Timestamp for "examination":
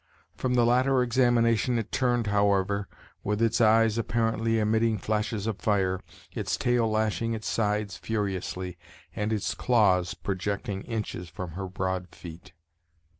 1.03-1.77